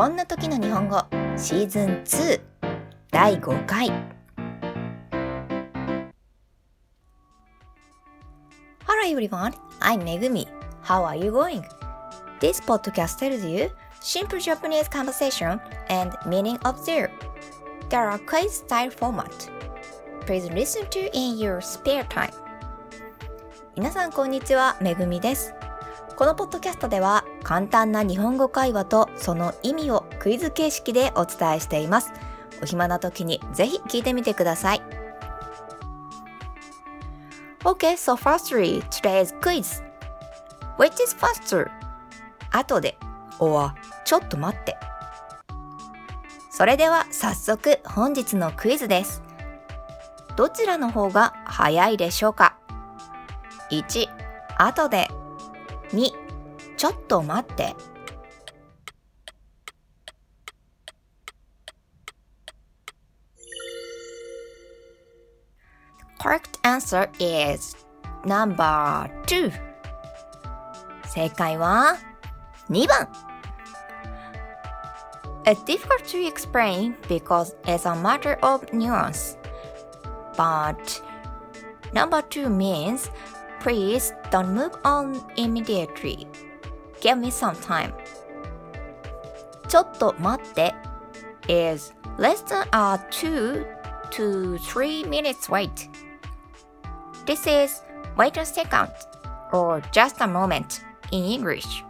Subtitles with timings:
[0.00, 0.96] こんな時の日本語
[1.36, 2.40] シーズン2
[3.10, 3.90] 第5回
[8.86, 10.46] Hello everyone, I'm Megumi.
[10.82, 11.62] How are you going?
[12.40, 13.68] This podcast tells you
[14.00, 15.60] simple Japanese conversation
[15.90, 17.10] and meaning of zero.
[17.90, 19.50] There are quiz style format.
[20.24, 22.32] Please listen to in your spare time.
[23.76, 25.52] 皆さんこんにちは、めぐみです。
[26.16, 32.12] このポッドキャストでは簡単な日本語会話とその意味をクイズ形式でお伝えしています。
[32.62, 34.82] お暇な時にぜひ聞いてみてください。
[37.64, 39.82] Okay, so firstly, today's quiz.
[40.78, 41.68] Which is faster?
[42.52, 42.96] 後で
[43.40, 43.72] or
[44.04, 44.76] ちょっと待って。
[46.52, 49.24] それでは早速本日のクイズです。
[50.36, 52.56] どちらの方が早いでしょうか
[53.72, 54.06] ?1、
[54.56, 55.08] 後で。
[55.92, 56.19] 2、
[56.79, 57.75] ちょっと待って。
[66.19, 67.75] Correct answer is
[68.25, 69.51] number 2.
[71.05, 71.97] 正解は
[72.69, 73.07] 2番。
[75.45, 79.37] It's difficult to explain because it's a matter of nuance.
[80.35, 80.99] But
[81.93, 83.11] number 2 means
[83.61, 86.27] please don't move on immediately.
[87.00, 87.92] Give me some time.
[89.68, 90.74] ちょっと待って
[91.48, 93.64] is less than a 2
[94.10, 95.88] to 3 minutes wait.
[97.24, 97.82] This is
[98.16, 98.90] wait a second
[99.52, 101.84] or just a moment in English.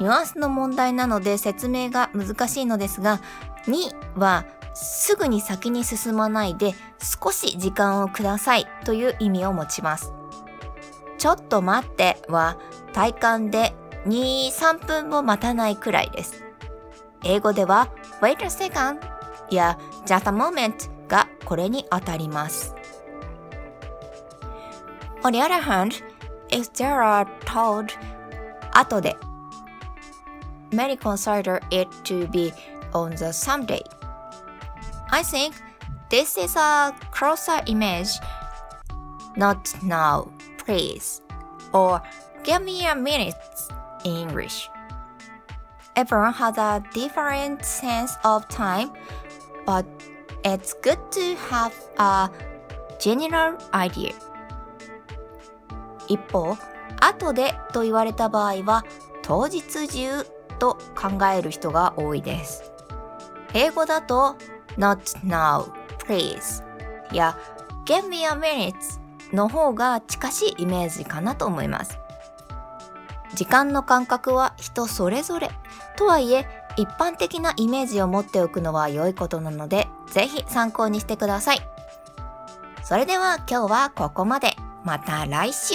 [0.00, 3.20] ニュアンスの問題なので説明が難しいのですが、
[3.66, 10.12] 2はすぐに先に進まないで少し時間をくださいという意味を持ちます。
[11.18, 12.56] ちょっと待っては
[12.92, 13.74] 体感で
[14.06, 16.44] 2、3分も待たないくらいです。
[17.24, 17.88] 英語では
[18.20, 18.98] wait a second
[19.50, 22.74] や just a moment がこれに当たります。
[25.22, 26.02] On the other hand,
[26.48, 27.90] if there are told
[28.72, 29.16] 後で
[30.70, 32.52] many consider it to be
[32.92, 33.82] on the someday.
[35.10, 35.54] I think
[36.08, 38.18] this is a closer image.
[39.36, 40.28] Not now,
[40.64, 41.22] please.
[41.72, 42.00] Or
[42.42, 43.34] give me a minute
[44.04, 44.68] in English.
[45.96, 48.90] Everyone has a different sense of time,
[49.66, 49.84] but
[50.44, 52.30] it's good to have a
[52.98, 54.14] general idea.
[56.08, 56.56] 一方、
[57.00, 58.84] 後でと言われた場合は、
[59.22, 60.24] 当日中
[60.58, 62.70] と考える人が多いです。
[63.54, 64.36] 英語だと
[64.76, 65.72] not now,
[66.06, 66.64] please
[67.12, 67.36] や
[67.84, 68.74] give me a minute
[69.32, 71.98] の方が近しいイメージかなと思います。
[73.34, 75.50] 時間の感覚は人それぞれ。
[75.96, 76.46] とはいえ、
[76.76, 81.58] 一般的なイメージを持っておくのは良いことなので、ぜひ参考にしてください。
[82.82, 84.56] それでは今日はここまで。
[84.84, 85.74] また来週。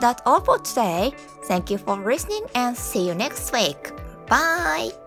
[0.00, 1.14] That's all for today.
[1.48, 3.94] Thank you for listening and see you next week.
[4.26, 4.99] Bye!